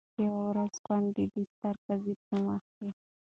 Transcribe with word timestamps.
یوه 0.23 0.41
ورځ 0.49 0.73
ګوندي 0.85 1.25
د 1.33 1.35
ستر 1.51 1.75
قاضي 1.85 2.13
په 2.25 2.35
مخ 2.45 2.63
کي 2.77 2.89